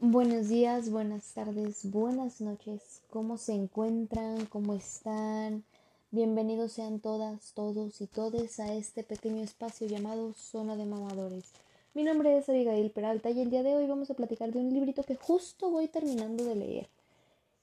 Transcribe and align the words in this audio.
Buenos 0.00 0.50
días, 0.50 0.90
buenas 0.90 1.32
tardes, 1.32 1.90
buenas 1.90 2.42
noches. 2.42 3.00
¿Cómo 3.08 3.38
se 3.38 3.54
encuentran? 3.54 4.44
¿Cómo 4.44 4.74
están? 4.74 5.64
Bienvenidos 6.10 6.72
sean 6.72 7.00
todas, 7.00 7.54
todos 7.54 8.02
y 8.02 8.06
todes 8.06 8.60
a 8.60 8.74
este 8.74 9.04
pequeño 9.04 9.42
espacio 9.42 9.86
llamado 9.86 10.34
Zona 10.34 10.76
de 10.76 10.84
Mamadores. 10.84 11.50
Mi 11.94 12.02
nombre 12.02 12.36
es 12.36 12.46
Abigail 12.50 12.90
Peralta 12.90 13.30
y 13.30 13.40
el 13.40 13.48
día 13.48 13.62
de 13.62 13.74
hoy 13.74 13.86
vamos 13.86 14.10
a 14.10 14.14
platicar 14.14 14.52
de 14.52 14.58
un 14.58 14.70
librito 14.70 15.02
que 15.02 15.16
justo 15.16 15.70
voy 15.70 15.88
terminando 15.88 16.44
de 16.44 16.56
leer. 16.56 16.88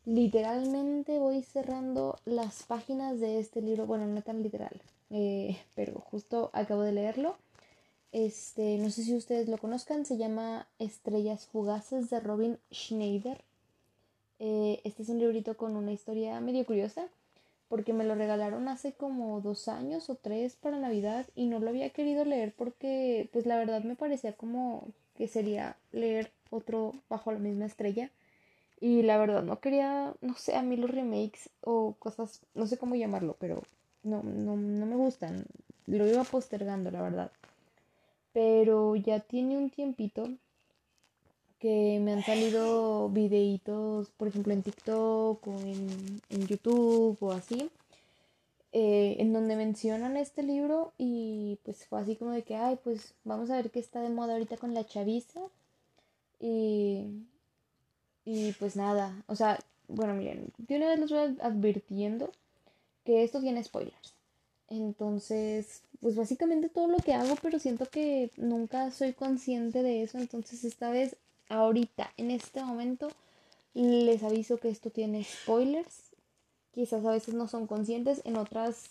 Literalmente 0.06 1.20
voy 1.20 1.44
cerrando 1.44 2.18
las 2.26 2.64
páginas 2.64 3.20
de 3.20 3.38
este 3.38 3.62
libro, 3.62 3.86
bueno, 3.86 4.08
no 4.08 4.24
tan 4.24 4.42
literal, 4.42 4.82
eh, 5.12 5.60
pero 5.76 6.00
justo 6.00 6.50
acabo 6.54 6.82
de 6.82 6.94
leerlo 6.94 7.36
este, 8.14 8.78
no 8.78 8.92
sé 8.92 9.04
si 9.04 9.16
ustedes 9.16 9.50
lo 9.50 9.58
conozcan, 9.58 10.06
se 10.06 10.18
llama 10.18 10.68
Estrellas 10.78 11.48
Fugaces 11.48 12.12
de 12.12 12.20
Robin 12.20 12.60
Schneider. 12.72 13.42
Eh, 14.38 14.82
este 14.84 15.02
es 15.02 15.10
un 15.10 15.18
librito 15.18 15.58
con 15.58 15.76
una 15.76 15.92
historia 15.92 16.40
medio 16.40 16.64
curiosa, 16.64 17.08
porque 17.70 17.92
me 17.92 18.04
lo 18.04 18.14
regalaron 18.14 18.68
hace 18.68 18.94
como 18.94 19.42
dos 19.42 19.68
años 19.68 20.12
o 20.12 20.16
tres 20.16 20.56
para 20.56 20.78
Navidad 20.78 21.26
y 21.36 21.48
no 21.48 21.58
lo 21.58 21.70
había 21.70 21.90
querido 21.90 22.24
leer 22.24 22.54
porque, 22.56 23.30
pues 23.34 23.48
la 23.48 23.58
verdad 23.58 23.84
me 23.84 23.96
parecía 23.96 24.34
como 24.34 24.88
que 25.18 25.28
sería 25.28 25.76
leer 25.92 26.32
otro 26.52 26.94
bajo 27.10 27.32
la 27.32 27.40
misma 27.40 27.66
estrella. 27.66 28.12
Y 28.80 29.02
la 29.02 29.18
verdad 29.18 29.42
no 29.42 29.60
quería, 29.60 30.14
no 30.22 30.36
sé, 30.36 30.56
a 30.56 30.62
mí 30.62 30.78
los 30.78 30.92
remakes 30.92 31.50
o 31.62 31.96
cosas, 31.98 32.42
no 32.54 32.68
sé 32.68 32.78
cómo 32.78 32.96
llamarlo, 32.96 33.38
pero 33.40 33.64
no, 34.04 34.22
no, 34.22 34.56
no 34.56 34.86
me 34.86 34.96
gustan. 34.96 35.46
Lo 35.88 36.08
iba 36.08 36.24
postergando, 36.26 36.92
la 36.92 37.02
verdad 37.02 37.32
pero 38.34 38.96
ya 38.96 39.20
tiene 39.20 39.58
un 39.58 39.70
tiempito 39.70 40.28
que 41.60 42.00
me 42.02 42.12
han 42.12 42.24
salido 42.24 43.10
videitos, 43.10 44.10
por 44.12 44.28
ejemplo, 44.28 44.52
en 44.54 44.64
TikTok 44.64 45.48
o 45.48 45.52
en, 45.62 46.20
YouTube 46.48 47.18
o 47.22 47.32
así, 47.32 47.70
eh, 48.74 49.16
en 49.20 49.32
donde 49.32 49.56
mencionan 49.56 50.18
este 50.18 50.44
libro 50.44 50.92
y 50.98 51.60
pues 51.64 51.86
fue 51.88 52.02
así 52.02 52.16
como 52.18 52.32
de 52.32 52.44
que, 52.44 52.56
ay, 52.56 52.78
pues 52.84 53.14
vamos 53.24 53.50
a 53.50 53.56
ver 53.56 53.72
qué 53.72 53.80
está 53.80 54.02
de 54.02 54.10
moda 54.10 54.34
ahorita 54.34 54.58
con 54.58 54.74
la 54.74 54.86
chaviza. 54.86 55.40
Y, 56.40 57.06
y 58.26 58.52
pues 58.60 58.76
nada, 58.76 59.24
o 59.28 59.36
sea, 59.36 59.58
bueno, 59.88 60.14
miren, 60.16 60.52
de 60.58 60.76
una 60.76 60.90
vez 60.90 61.00
les 61.00 61.12
voy 61.12 61.38
advirtiendo 61.42 62.32
que 63.06 63.24
esto 63.24 63.40
tiene 63.40 63.64
spoilers. 63.64 64.16
Entonces, 64.70 65.84
pues 66.02 66.16
básicamente 66.16 66.70
todo 66.70 66.88
lo 66.88 66.98
que 66.98 67.14
hago, 67.14 67.36
pero 67.42 67.60
siento 67.60 67.86
que 67.86 68.32
nunca 68.38 68.92
soy 68.92 69.14
consciente 69.14 69.84
de 69.84 70.04
eso. 70.04 70.18
Entonces, 70.18 70.64
esta 70.64 70.90
vez, 70.90 71.16
ahorita, 71.50 72.12
en 72.18 72.32
este 72.32 72.64
momento, 72.64 73.10
les 73.74 74.24
aviso 74.24 74.58
que 74.58 74.70
esto 74.70 74.90
tiene 74.90 75.24
spoilers. 75.24 76.12
Quizás 76.74 77.06
a 77.06 77.12
veces 77.12 77.36
no 77.36 77.48
son 77.48 77.68
conscientes, 77.68 78.22
en 78.26 78.38
otras, 78.38 78.86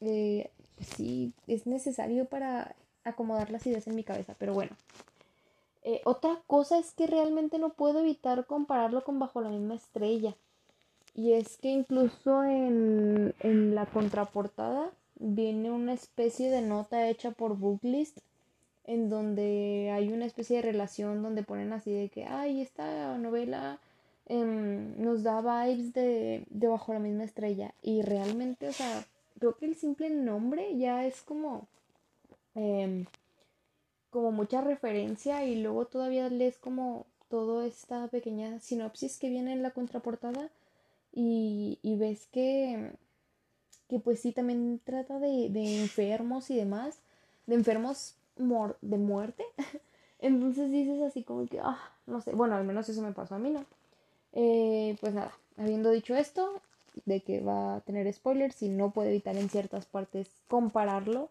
eh, 0.00 0.50
pues 0.76 0.88
sí, 0.96 1.32
es 1.46 1.66
necesario 1.66 2.26
para 2.26 2.76
acomodar 3.04 3.50
las 3.50 3.66
ideas 3.66 3.86
en 3.86 3.96
mi 3.96 4.04
cabeza. 4.04 4.34
Pero 4.38 4.54
bueno. 4.54 4.76
Eh, 5.82 6.02
otra 6.04 6.42
cosa 6.46 6.78
es 6.78 6.92
que 6.92 7.06
realmente 7.06 7.58
no 7.58 7.72
puedo 7.72 8.00
evitar 8.00 8.46
compararlo 8.46 9.02
con 9.02 9.18
Bajo 9.18 9.40
la 9.40 9.48
misma 9.48 9.74
estrella. 9.74 10.36
Y 11.20 11.34
es 11.34 11.58
que 11.58 11.68
incluso 11.68 12.44
en, 12.44 13.34
en 13.40 13.74
la 13.74 13.84
contraportada 13.84 14.90
viene 15.16 15.70
una 15.70 15.92
especie 15.92 16.50
de 16.50 16.62
nota 16.62 17.10
hecha 17.10 17.30
por 17.30 17.58
Booklist 17.58 18.20
en 18.84 19.10
donde 19.10 19.90
hay 19.92 20.12
una 20.12 20.24
especie 20.24 20.56
de 20.56 20.62
relación 20.62 21.22
donde 21.22 21.42
ponen 21.42 21.74
así 21.74 21.92
de 21.92 22.08
que, 22.08 22.24
ay, 22.24 22.62
esta 22.62 23.18
novela 23.18 23.78
em, 24.28 24.98
nos 24.98 25.22
da 25.22 25.42
vibes 25.42 25.92
de, 25.92 26.46
de 26.48 26.68
bajo 26.68 26.94
la 26.94 27.00
misma 27.00 27.24
estrella. 27.24 27.74
Y 27.82 28.00
realmente, 28.00 28.68
o 28.68 28.72
sea, 28.72 29.04
creo 29.38 29.58
que 29.58 29.66
el 29.66 29.74
simple 29.74 30.08
nombre 30.08 30.78
ya 30.78 31.04
es 31.04 31.20
como, 31.20 31.66
em, 32.54 33.04
como 34.08 34.32
mucha 34.32 34.62
referencia 34.62 35.44
y 35.44 35.60
luego 35.60 35.84
todavía 35.84 36.30
lees 36.30 36.56
como 36.56 37.04
toda 37.28 37.66
esta 37.66 38.08
pequeña 38.08 38.58
sinopsis 38.60 39.18
que 39.18 39.28
viene 39.28 39.52
en 39.52 39.62
la 39.62 39.72
contraportada 39.72 40.50
y, 41.12 41.78
ves 41.98 42.26
que 42.32 42.92
que 43.88 43.98
pues 43.98 44.20
sí 44.20 44.30
también 44.30 44.80
trata 44.84 45.18
de, 45.18 45.46
enfermos 45.80 46.48
y 46.50 46.56
demás, 46.56 47.00
de 47.46 47.56
enfermos 47.56 48.14
de 48.36 48.98
muerte. 48.98 49.44
Entonces 50.20 50.70
dices 50.70 51.02
así 51.02 51.24
como 51.24 51.46
que, 51.46 51.58
ah, 51.60 51.78
no 52.06 52.20
sé, 52.20 52.32
bueno, 52.32 52.54
al 52.54 52.64
menos 52.64 52.88
eso 52.88 53.02
me 53.02 53.12
pasó 53.12 53.34
a 53.34 53.38
mí, 53.38 53.50
¿no? 53.50 53.64
Eh, 54.32 54.96
pues 55.00 55.12
nada, 55.12 55.32
habiendo 55.56 55.90
dicho 55.90 56.14
esto, 56.14 56.62
de 57.04 57.20
que 57.20 57.40
va 57.40 57.76
a 57.76 57.80
tener 57.80 58.12
spoilers 58.12 58.62
y 58.62 58.68
no 58.68 58.92
puede 58.92 59.10
evitar 59.10 59.36
en 59.36 59.50
ciertas 59.50 59.86
partes 59.86 60.28
compararlo, 60.46 61.28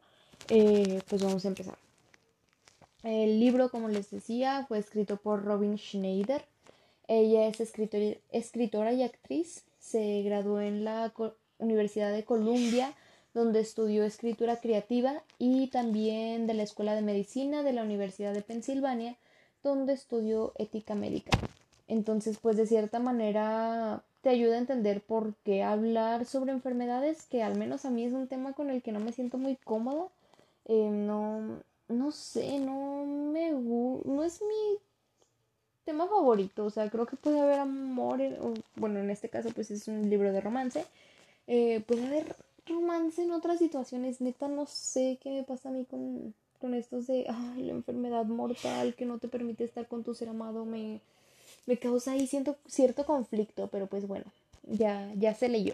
eh, 0.50 1.01
pues 1.07 1.23
vamos 1.23 1.45
a 1.45 1.50
empezar. 1.50 1.78
El 3.03 3.39
libro, 3.39 3.69
como 3.69 3.88
les 3.88 4.12
decía, 4.12 4.66
fue 4.68 4.79
escrito 4.79 5.18
por 5.18 5.45
Robin 5.45 5.78
Schneider. 5.78 6.44
Ella 7.07 7.47
es 7.47 7.62
escritora 7.62 8.94
y 8.94 9.03
actriz. 9.03 9.63
Se 9.89 10.22
graduó 10.22 10.61
en 10.61 10.83
la 10.83 11.11
Universidad 11.57 12.13
de 12.13 12.23
Columbia, 12.23 12.94
donde 13.33 13.59
estudió 13.59 14.03
escritura 14.03 14.57
creativa, 14.57 15.23
y 15.39 15.66
también 15.69 16.45
de 16.45 16.53
la 16.53 16.61
Escuela 16.61 16.94
de 16.94 17.01
Medicina 17.01 17.63
de 17.63 17.73
la 17.73 17.81
Universidad 17.81 18.35
de 18.35 18.44
Pensilvania, 18.44 19.17
donde 19.63 19.94
estudió 19.94 20.53
ética 20.59 20.94
médica. 20.94 21.31
Entonces, 21.88 22.38
pues 22.39 22.55
de 22.55 22.67
cierta 22.67 23.00
manera 23.00 24.03
te 24.22 24.29
ayuda 24.29 24.57
a 24.57 24.59
entender 24.59 25.01
por 25.01 25.33
qué 25.44 25.63
hablar 25.63 26.25
sobre 26.25 26.51
enfermedades, 26.51 27.25
que 27.25 27.41
al 27.41 27.57
menos 27.57 27.83
a 27.83 27.89
mí 27.89 28.03
es 28.03 28.13
un 28.13 28.27
tema 28.27 28.53
con 28.53 28.69
el 28.69 28.83
que 28.83 28.91
no 28.91 29.00
me 29.00 29.11
siento 29.11 29.39
muy 29.39 29.56
cómoda. 29.56 30.06
Eh, 30.66 30.91
no, 30.91 31.63
no 31.88 32.11
sé, 32.11 32.59
no 32.59 33.06
me 33.06 33.50
no 33.53 34.23
es 34.23 34.39
mi 34.44 34.77
tema 35.89 36.07
favorito. 36.07 36.66
O 36.66 36.69
sea, 36.69 36.88
creo 36.89 37.07
que 37.07 37.16
puede 37.16 37.39
haber 37.39 37.59
amor, 37.59 38.19
bueno, 38.75 39.00
en 39.00 39.09
este 39.09 39.27
caso 39.27 39.50
pues 39.50 39.72
es 39.72 39.88
un 39.88 40.07
libro 40.07 40.31
de 40.31 40.39
romance, 40.39 40.85
eh, 41.47 41.81
puede 41.88 42.05
haber 42.05 42.35
romance 42.67 43.23
en 43.23 43.31
otras 43.31 43.57
situaciones. 43.57 44.22
Neta, 44.22 44.47
no 44.47 44.67
sé 44.67 45.17
qué 45.22 45.31
me 45.31 45.44
pasa 45.44 45.69
a 45.69 45.72
mí 45.72 45.85
con, 45.85 46.35
con 46.61 46.75
estos 46.75 47.07
de 47.07 47.25
ay, 47.27 47.63
la 47.63 47.72
enfermedad 47.72 48.25
mortal 48.25 48.94
que 48.94 49.05
no 49.05 49.17
te 49.17 49.27
permite 49.27 49.63
estar 49.63 49.88
con 49.88 50.03
tu 50.03 50.13
ser 50.13 50.29
amado. 50.29 50.63
Me, 50.63 51.01
me 51.66 51.77
causa 51.77 52.11
ahí 52.11 52.27
siento, 52.27 52.56
cierto 52.67 53.03
conflicto, 53.03 53.67
pero 53.71 53.88
pues 53.88 54.07
bueno, 54.07 54.25
ya, 54.67 55.11
ya 55.16 55.33
se 55.33 55.50
leyó. 55.50 55.73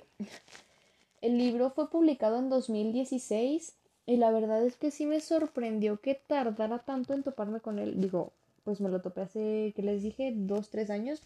El 1.22 1.38
libro 1.38 1.72
fue 1.72 1.90
publicado 1.90 2.40
en 2.40 2.50
2016 2.50 3.74
y 4.06 4.16
la 4.16 4.32
verdad 4.32 4.64
es 4.64 4.78
que 4.78 4.92
sí 4.92 5.06
me 5.06 5.20
sorprendió 5.20 6.00
que 6.00 6.16
tardara 6.16 6.80
tanto 6.80 7.14
en 7.14 7.24
toparme 7.24 7.60
con 7.60 7.80
él. 7.80 8.00
Digo, 8.00 8.32
pues 8.66 8.82
me 8.82 8.90
lo 8.90 9.02
topé 9.02 9.22
hace, 9.22 9.72
que 9.76 9.82
les 9.84 10.04
dije, 10.04 10.34
dos, 10.36 10.70
tres 10.70 10.90
años. 10.90 11.22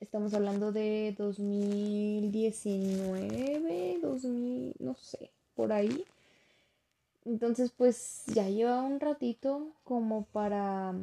Estamos 0.00 0.34
hablando 0.34 0.72
de 0.72 1.14
2019, 1.16 4.00
2000, 4.02 4.74
no 4.80 4.94
sé, 4.96 5.30
por 5.54 5.72
ahí. 5.72 6.04
Entonces, 7.24 7.72
pues 7.74 8.24
ya 8.26 8.46
lleva 8.48 8.82
un 8.82 9.00
ratito 9.00 9.68
como 9.84 10.24
para 10.26 10.94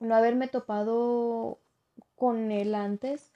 no 0.00 0.14
haberme 0.14 0.48
topado 0.48 1.58
con 2.16 2.50
él 2.50 2.74
antes. 2.74 3.28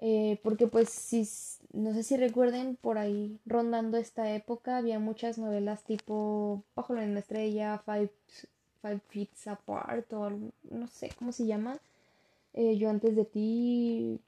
Eh, 0.00 0.38
porque 0.44 0.68
pues 0.68 0.90
si, 0.90 1.28
no 1.72 1.92
sé 1.92 2.04
si 2.04 2.16
recuerden, 2.16 2.76
por 2.76 2.98
ahí 2.98 3.40
rondando 3.46 3.96
esta 3.96 4.32
época 4.32 4.76
había 4.76 5.00
muchas 5.00 5.38
novelas 5.38 5.82
tipo 5.82 6.62
Bajo 6.76 6.94
la 6.94 7.02
estrella, 7.18 7.82
Five, 7.84 8.12
Five 8.82 9.00
Feet 9.08 9.30
Apart 9.46 10.12
o 10.12 10.24
algo, 10.24 10.50
no 10.70 10.86
sé 10.88 11.10
cómo 11.18 11.32
se 11.32 11.46
llama 11.46 11.78
eh, 12.54 12.76
yo 12.76 12.90
antes 12.90 13.14
de 13.14 13.24
ti, 13.24 14.20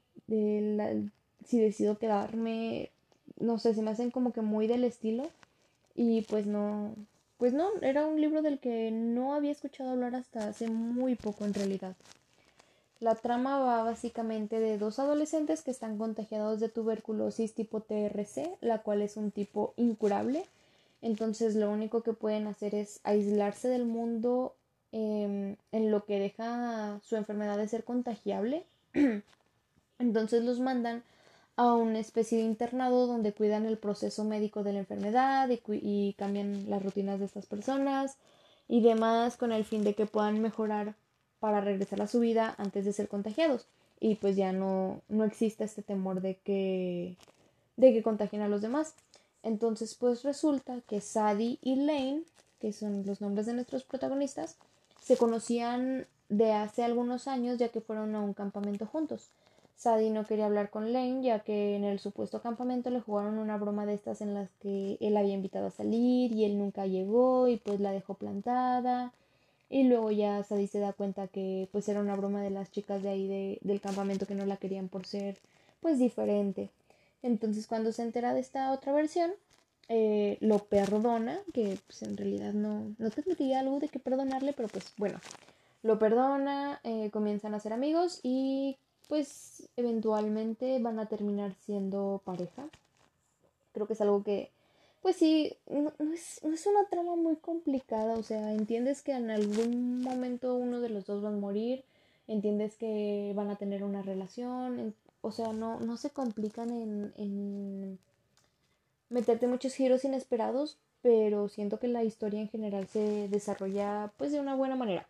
si 1.47 1.59
decido 1.59 1.99
quedarme, 1.99 2.91
no 3.39 3.59
sé, 3.59 3.75
se 3.75 3.83
me 3.83 3.91
hacen 3.91 4.11
como 4.11 4.33
que 4.33 4.41
muy 4.41 4.67
del 4.67 4.85
estilo 4.85 5.29
y 5.97 6.23
pues 6.23 6.47
no, 6.47 6.95
pues 7.39 7.53
no, 7.53 7.71
era 7.83 8.07
un 8.07 8.21
libro 8.21 8.43
del 8.43 8.61
que 8.61 8.91
no 8.93 9.35
había 9.35 9.51
escuchado 9.51 9.91
hablar 9.91 10.15
hasta 10.15 10.49
hace 10.49 10.69
muy 10.69 11.17
poco 11.17 11.45
en 11.45 11.55
realidad. 11.55 11.97
La 13.01 13.15
trama 13.15 13.59
va 13.59 13.83
básicamente 13.83 14.61
de 14.61 14.77
dos 14.77 14.99
adolescentes 14.99 15.63
que 15.63 15.71
están 15.71 15.97
contagiados 15.97 16.61
de 16.61 16.69
tuberculosis 16.69 17.55
tipo 17.55 17.81
TRC, 17.81 18.59
la 18.61 18.83
cual 18.83 19.01
es 19.01 19.17
un 19.17 19.31
tipo 19.31 19.73
incurable. 19.77 20.45
Entonces 21.03 21.55
lo 21.55 21.71
único 21.71 22.03
que 22.03 22.13
pueden 22.13 22.47
hacer 22.47 22.75
es 22.75 23.01
aislarse 23.05 23.69
del 23.69 23.87
mundo 23.87 24.55
Em, 24.93 25.57
en 25.71 25.91
lo 25.93 26.05
que 26.05 26.19
deja 26.19 26.99
su 27.05 27.15
enfermedad 27.15 27.57
de 27.59 27.69
ser 27.69 27.85
contagiable. 27.85 28.67
Entonces 29.99 30.43
los 30.45 30.59
mandan 30.59 31.05
a 31.57 31.75
una 31.75 32.01
especie 32.01 32.39
de 32.39 32.45
internado 32.45 33.07
donde 33.07 33.33
cuidan 33.33 33.67
el 33.67 33.79
proceso 33.79 34.25
médico 34.25 34.65
de 34.65 34.73
la 34.73 34.81
enfermedad 34.81 35.49
y, 35.51 36.15
cambian 36.19 36.69
las 36.69 36.83
rutinas 36.83 37.21
de 37.21 37.27
estas 37.27 37.47
personas 37.47 38.17
y 38.67 38.81
demás 38.81 39.37
con 39.37 39.53
el 39.53 39.65
fin 39.65 39.85
de 39.85 39.95
que 39.95 40.07
puedan 40.07 40.41
mejorar 40.41 40.95
para 41.39 41.61
regresar 41.61 42.03
a 42.03 42.07
su 42.07 42.21
vida 42.21 42.55
antes 42.59 42.85
de 42.85 42.93
ser 42.93 43.09
contagiados 43.09 43.67
y 44.01 44.17
pues 44.17 44.37
ya 44.37 44.53
no, 44.53 45.03
no 45.09 45.25
existe 45.25 45.65
este 45.65 45.83
temor 45.83 46.21
de 46.23 46.37
que, 46.37 47.17
de 47.77 47.93
que 47.93 48.03
contagien 48.03 48.43
a 48.43 48.49
los 48.49 48.63
demás. 48.63 48.95
Entonces 49.43 49.95
pues 49.95 50.23
resulta 50.23 50.81
que 50.87 51.01
Sadie 51.01 51.59
y 51.63 51.77
Lane, 51.77 52.23
que 52.61 52.73
son 52.73 53.05
los 53.07 53.21
nombres 53.21 53.47
de 53.47 53.55
nuestros 53.55 53.85
protagonistas, 53.85 54.57
se 55.03 55.17
conocían 55.17 56.07
de 56.29 56.53
hace 56.53 56.85
algunos 56.85 57.27
años 57.27 57.59
ya 57.59 57.69
que 57.69 57.81
fueron 57.81 58.15
a 58.15 58.21
un 58.21 58.35
campamento 58.35 58.87
juntos. 58.87 59.29
Sadie 59.77 60.11
no 60.11 60.27
quería 60.27 60.47
hablar 60.47 60.69
con 60.69 60.93
Lane 60.93 61.23
ya 61.23 61.41
que 61.41 61.75
en 61.75 61.85
el 61.85 62.01
supuesto 62.01 62.43
campamento 62.43 62.91
le 62.91 63.01
jugaron 63.01 63.39
una 63.39 63.57
broma 63.57 63.87
de 63.87 63.95
estas 63.95 64.21
en 64.21 64.35
las 64.35 64.51
que 64.63 64.99
él 65.01 65.17
había 65.17 65.35
invitado 65.35 65.69
a 65.69 65.71
salir 65.71 66.33
y 66.33 66.45
él 66.45 66.59
nunca 66.59 66.87
llegó 66.87 67.49
y 67.49 67.57
pues 67.57 67.81
la 67.81 67.91
dejó 67.93 68.15
plantada 68.15 69.13
y 69.71 69.85
luego 69.85 70.11
ya 70.11 70.43
Sadie 70.43 70.67
se 70.67 70.81
da 70.81 70.93
cuenta 70.93 71.29
que 71.29 71.69
pues 71.73 71.89
era 71.89 72.01
una 72.01 72.17
broma 72.17 72.43
de 72.43 72.51
las 72.51 72.71
chicas 72.71 73.03
de 73.03 73.09
ahí 73.09 73.59
del 73.63 73.81
campamento 73.81 74.27
que 74.27 74.35
no 74.35 74.45
la 74.45 74.59
querían 74.59 74.89
por 74.89 75.07
ser 75.07 75.39
pues 75.81 75.99
diferente. 75.99 76.69
Entonces 77.23 77.67
cuando 77.67 77.93
se 77.93 78.03
entera 78.03 78.35
de 78.35 78.41
esta 78.41 78.73
otra 78.73 78.93
versión, 78.93 79.33
eh, 79.89 80.39
lo 80.41 80.59
perdona, 80.59 81.41
que 81.53 81.79
pues 81.87 82.03
en 82.03 82.17
realidad 82.17 82.53
no, 82.53 82.95
no 82.99 83.11
tendría 83.11 83.61
algo 83.61 83.81
de 83.81 83.89
que 83.89 83.99
perdonarle, 83.99 84.53
pero 84.53 84.69
pues 84.69 84.93
bueno, 84.97 85.21
lo 85.83 85.99
perdona, 85.99 86.81
eh, 86.85 87.11
comienzan 87.11 87.55
a 87.55 87.61
ser 87.61 87.73
amigos 87.73 88.21
y 88.23 88.77
pues 89.09 89.69
eventualmente 89.77 90.79
van 90.79 90.99
a 90.99 91.07
terminar 91.07 91.55
siendo 91.55 92.21
pareja. 92.25 92.69
Creo 93.73 93.87
que 93.87 93.95
es 93.95 94.01
algo 94.01 94.23
que 94.23 94.51
pues 95.03 95.17
sí, 95.17 95.57
no, 95.69 95.93
es, 96.13 96.41
no, 96.45 96.53
es, 96.55 96.67
una 96.67 96.85
trama 96.91 97.17
muy 97.17 97.37
complicada, 97.37 98.15
o 98.15 98.23
sea, 98.23 98.53
entiendes 98.53 99.03
que 99.03 99.13
en 99.13 99.31
algún 99.31 100.03
momento 100.03 100.55
uno 100.57 100.81
de 100.81 100.91
los 100.91 101.07
dos 101.07 101.25
va 101.25 101.29
a 101.29 101.33
morir, 101.33 101.85
entiendes 102.29 102.77
que 102.77 103.33
van 103.35 103.51
a 103.51 103.57
tener 103.57 103.83
una 103.83 104.03
relación, 104.03 104.95
o 105.23 105.33
sea, 105.33 105.53
no, 105.53 105.81
no 105.81 105.97
se 105.97 106.11
complican 106.11 106.71
en, 106.71 107.13
en 107.17 107.99
meterte 109.09 109.47
muchos 109.47 109.75
giros 109.75 110.05
inesperados, 110.05 110.79
pero 111.03 111.49
siento 111.49 111.79
que 111.79 111.89
la 111.89 112.05
historia 112.05 112.41
en 112.41 112.49
general 112.49 112.87
se 112.89 113.29
desarrolla 113.29 114.13
pues 114.17 114.33
de 114.33 114.41
una 114.41 114.55
buena 114.55 114.77
manera. 114.77 115.07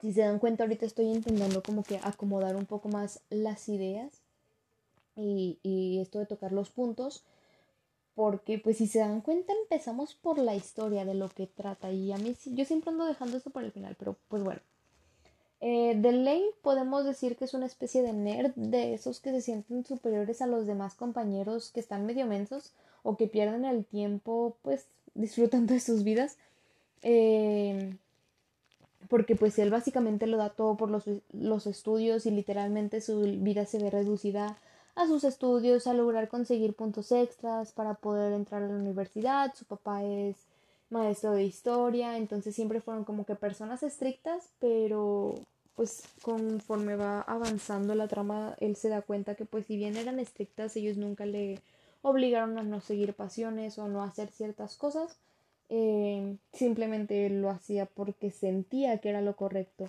Si 0.00 0.12
se 0.12 0.20
dan 0.20 0.38
cuenta, 0.38 0.62
ahorita 0.62 0.86
estoy 0.86 1.06
intentando 1.06 1.62
como 1.62 1.82
que 1.82 1.98
acomodar 2.02 2.56
un 2.56 2.66
poco 2.66 2.88
más 2.88 3.20
las 3.30 3.68
ideas 3.68 4.22
y, 5.16 5.98
esto 6.00 6.20
de 6.20 6.26
tocar 6.26 6.52
los 6.52 6.70
puntos, 6.70 7.24
porque 8.14 8.58
pues 8.58 8.76
si 8.78 8.86
se 8.86 9.00
dan 9.00 9.20
cuenta 9.20 9.52
empezamos 9.52 10.14
por 10.14 10.38
la 10.38 10.54
historia 10.54 11.04
de 11.04 11.14
lo 11.14 11.28
que 11.28 11.46
trata 11.48 11.90
y 11.90 12.12
a 12.12 12.18
mí 12.18 12.36
yo 12.46 12.64
siempre 12.64 12.90
ando 12.90 13.06
dejando 13.06 13.36
esto 13.36 13.50
para 13.50 13.66
el 13.66 13.72
final, 13.72 13.96
pero 13.98 14.16
pues 14.28 14.42
bueno. 14.42 14.60
Eh, 15.60 15.94
de 15.96 16.12
Lane 16.12 16.50
podemos 16.62 17.04
decir 17.04 17.36
que 17.36 17.44
es 17.44 17.54
una 17.54 17.66
especie 17.66 18.02
de 18.02 18.12
nerd 18.12 18.52
de 18.54 18.94
esos 18.94 19.20
que 19.20 19.32
se 19.32 19.40
sienten 19.40 19.84
superiores 19.84 20.40
a 20.40 20.46
los 20.46 20.66
demás 20.66 20.94
compañeros 20.94 21.72
que 21.72 21.80
están 21.80 22.06
medio 22.06 22.26
mensos 22.26 22.72
o 23.02 23.16
que 23.16 23.26
pierden 23.26 23.64
el 23.64 23.84
tiempo 23.84 24.56
pues 24.62 24.86
disfrutando 25.14 25.74
de 25.74 25.80
sus 25.80 26.04
vidas. 26.04 26.36
Eh, 27.02 27.96
porque 29.08 29.36
pues 29.36 29.58
él 29.58 29.70
básicamente 29.70 30.26
lo 30.26 30.36
da 30.36 30.50
todo 30.50 30.76
por 30.76 30.90
los, 30.90 31.04
los 31.32 31.66
estudios 31.66 32.26
y 32.26 32.30
literalmente 32.30 33.00
su 33.00 33.20
vida 33.20 33.64
se 33.64 33.78
ve 33.78 33.90
reducida 33.90 34.58
a 34.94 35.06
sus 35.06 35.24
estudios, 35.24 35.86
a 35.86 35.94
lograr 35.94 36.28
conseguir 36.28 36.74
puntos 36.74 37.12
extras 37.12 37.72
para 37.72 37.94
poder 37.94 38.32
entrar 38.32 38.62
a 38.62 38.68
la 38.68 38.74
universidad. 38.74 39.54
Su 39.54 39.64
papá 39.64 40.02
es 40.04 40.36
maestro 40.90 41.32
de 41.32 41.44
historia, 41.44 42.16
entonces 42.16 42.54
siempre 42.54 42.80
fueron 42.80 43.04
como 43.04 43.24
que 43.24 43.34
personas 43.34 43.82
estrictas, 43.82 44.50
pero 44.58 45.34
pues 45.74 46.02
conforme 46.22 46.96
va 46.96 47.20
avanzando 47.22 47.94
la 47.94 48.08
trama, 48.08 48.56
él 48.60 48.74
se 48.76 48.88
da 48.88 49.02
cuenta 49.02 49.34
que 49.36 49.44
pues 49.44 49.66
si 49.66 49.76
bien 49.76 49.96
eran 49.96 50.18
estrictas, 50.18 50.76
ellos 50.76 50.96
nunca 50.96 51.24
le 51.26 51.60
obligaron 52.02 52.58
a 52.58 52.62
no 52.62 52.80
seguir 52.80 53.14
pasiones 53.14 53.78
o 53.78 53.88
no 53.88 54.02
hacer 54.02 54.28
ciertas 54.30 54.76
cosas, 54.76 55.18
eh, 55.68 56.36
simplemente 56.52 57.28
lo 57.30 57.50
hacía 57.50 57.86
porque 57.86 58.30
sentía 58.30 58.98
que 58.98 59.10
era 59.10 59.20
lo 59.20 59.36
correcto. 59.36 59.88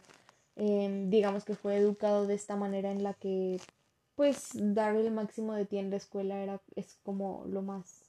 Eh, 0.58 1.06
digamos 1.08 1.46
que 1.46 1.56
fue 1.56 1.78
educado 1.78 2.28
de 2.28 2.36
esta 2.36 2.56
manera 2.56 2.92
en 2.92 3.02
la 3.04 3.14
que 3.14 3.60
pues 4.16 4.50
dar 4.54 4.96
el 4.96 5.12
máximo 5.12 5.54
de 5.54 5.66
ti 5.66 5.78
en 5.78 5.90
la 5.90 5.96
escuela 5.96 6.44
era, 6.44 6.60
es 6.76 6.98
como 7.04 7.46
lo 7.48 7.62
más 7.62 8.09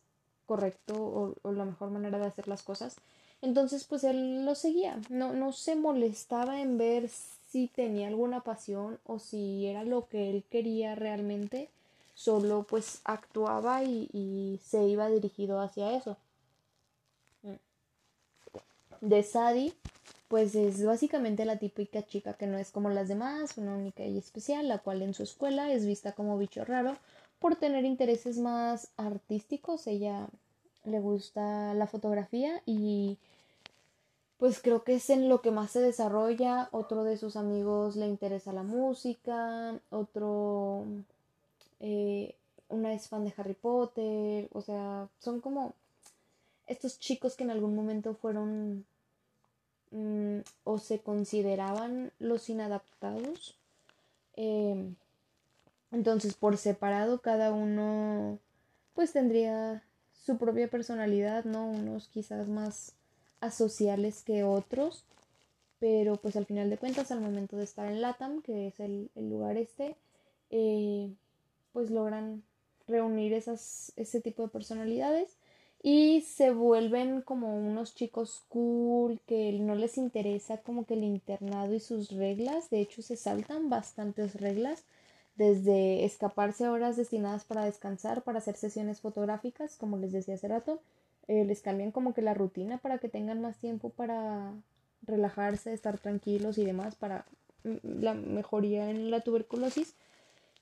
correcto 0.51 1.37
o, 1.45 1.53
la 1.53 1.65
mejor 1.65 1.91
manera 1.91 2.19
de 2.19 2.27
hacer 2.27 2.49
las 2.49 2.65
cosas. 2.65 2.97
Entonces, 3.41 3.85
pues 3.85 4.03
él 4.03 4.45
lo 4.45 4.57
seguía, 4.57 4.99
no, 5.09 5.33
no 5.33 5.53
se 5.53 5.77
molestaba 5.77 6.61
en 6.61 6.77
ver 6.77 7.09
si 7.09 7.69
tenía 7.69 8.09
alguna 8.09 8.41
pasión 8.41 8.99
o 9.07 9.21
si 9.21 9.69
era 9.69 9.85
lo 9.85 10.09
que 10.09 10.29
él 10.29 10.43
quería 10.51 10.97
realmente, 10.97 11.69
solo 12.17 12.65
pues 12.69 13.01
actuaba 13.05 13.85
y, 13.85 14.11
y 14.13 14.59
se 14.67 14.83
iba 14.89 15.09
dirigido 15.09 15.61
hacia 15.61 15.97
eso. 15.97 16.17
De 19.01 19.23
Sadie, 19.23 19.73
pues 20.27 20.57
es 20.57 20.85
básicamente 20.85 21.45
la 21.45 21.61
típica 21.61 22.05
chica 22.05 22.33
que 22.35 22.49
no 22.49 22.59
es 22.59 22.73
como 22.73 22.91
las 22.91 23.07
demás, 23.07 23.57
una 23.57 23.77
única 23.77 24.05
y 24.05 24.19
especial, 24.19 24.67
la 24.67 24.79
cual 24.79 25.03
en 25.03 25.15
su 25.15 25.23
escuela 25.23 25.73
es 25.73 25.87
vista 25.87 26.11
como 26.11 26.37
bicho 26.39 26.65
raro 26.65 26.97
por 27.41 27.57
tener 27.57 27.85
intereses 27.85 28.39
más 28.39 28.91
artísticos. 28.97 29.87
Ella 29.87 30.29
le 30.85 31.01
gusta 31.01 31.75
la 31.75 31.87
fotografía 31.87 32.63
y 32.67 33.19
pues 34.39 34.61
creo 34.63 34.85
que 34.85 34.95
es 34.95 35.11
en 35.11 35.29
lo 35.29 35.43
que 35.43 35.51
más 35.51 35.73
se 35.73 35.81
desarrolla. 35.81 36.69
Otro 36.73 37.05
de 37.05 37.17
sus 37.17 37.37
amigos 37.37 37.97
le 37.97 38.07
interesa 38.07 38.53
la 38.53 38.63
música, 38.63 39.79
otro, 39.91 40.85
eh, 41.81 42.35
una 42.69 42.95
es 42.95 43.09
fan 43.09 43.25
de 43.25 43.35
Harry 43.37 43.55
Potter, 43.55 44.49
o 44.53 44.61
sea, 44.63 45.09
son 45.19 45.41
como 45.41 45.75
estos 46.69 47.01
chicos 47.01 47.35
que 47.37 47.45
en 47.45 47.51
algún 47.51 47.75
momento 47.75 48.15
fueron 48.15 48.85
Mm, 49.91 50.41
o 50.65 50.79
se 50.79 51.01
consideraban 51.01 52.13
los 52.19 52.49
inadaptados. 52.49 53.57
Em, 54.37 54.95
entonces, 55.93 56.35
por 56.35 56.57
separado, 56.57 57.21
cada 57.21 57.53
uno 57.53 58.39
pues 58.95 59.13
tendría 59.13 59.83
su 60.13 60.39
propia 60.39 60.69
personalidad, 60.69 61.45
¿no? 61.45 61.67
Unos 61.69 62.09
quizás 62.09 62.49
más 62.49 62.95
asociales 63.41 64.23
que 64.23 64.45
otros, 64.45 65.05
pero 65.79 66.17
pues 66.17 66.37
al 66.37 66.47
final 66.47 66.71
de 66.71 66.79
cuentas, 66.79 67.11
al 67.11 67.21
momento 67.21 67.57
de 67.57 67.65
estar 67.65 67.91
en 67.91 68.03
LATAM, 68.03 68.43
que 68.43 68.69
es 68.69 68.81
el, 68.81 69.11
lugar 69.17 69.57
este, 69.57 69.97
eh, 70.51 71.13
pues 71.73 71.91
logran 71.91 72.43
reunir 72.87 73.33
esas, 73.33 73.93
ese 73.97 74.21
tipo 74.21 74.43
de 74.43 74.49
personalidades 74.49 75.37
y 75.83 76.21
se 76.23 76.51
vuelven 76.51 77.23
como 77.23 77.57
unos 77.57 77.95
chicos 77.95 78.45
cool 78.49 79.21
que 79.27 79.53
no 79.53 79.75
les 79.75 79.97
interesa 79.97 80.59
como 80.59 80.85
que 80.85 80.95
el 80.95 81.05
internado 81.05 81.73
y 81.75 81.81
sus 81.81 82.11
reglas, 82.11 82.69
de 82.69 82.81
hecho 82.81 83.01
se 83.01 83.17
saltan 83.17 83.71
bastantes 83.71 84.35
reglas, 84.35 84.85
desde 85.41 86.05
escaparse 86.05 86.67
a 86.67 86.71
horas 86.71 86.99
destinadas 86.99 87.45
para 87.45 87.65
descansar, 87.65 88.21
para 88.21 88.41
hacer 88.41 88.57
sesiones 88.57 89.01
fotográficas, 89.01 89.75
como 89.77 89.97
les 89.97 90.13
decía 90.13 90.35
hace 90.35 90.49
rato, 90.49 90.83
eh, 91.29 91.47
les 91.47 91.63
cambian 91.63 91.93
como 91.93 92.13
que 92.13 92.21
la 92.21 92.35
rutina 92.35 92.77
para 92.77 92.99
que 92.99 93.09
tengan 93.09 93.41
más 93.41 93.57
tiempo 93.57 93.89
para 93.89 94.53
relajarse, 95.01 95.73
estar 95.73 95.97
tranquilos 95.97 96.59
y 96.59 96.67
demás 96.67 96.95
para 96.95 97.25
mm, 97.65 98.03
la 98.03 98.13
mejoría 98.13 98.91
en 98.91 99.11
la 99.11 99.23
tuberculosis. 99.23 99.95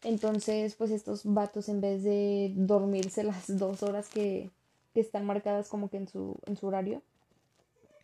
Entonces, 0.04 0.76
pues 0.76 0.92
estos 0.92 1.22
vatos 1.24 1.68
en 1.68 1.80
vez 1.80 2.04
de 2.04 2.52
dormirse 2.54 3.24
las 3.24 3.58
dos 3.58 3.82
horas 3.82 4.08
que, 4.08 4.48
están 4.94 5.26
marcadas 5.26 5.68
como 5.68 5.90
que 5.90 5.96
en 5.96 6.08
su, 6.08 6.36
horario. 6.62 7.02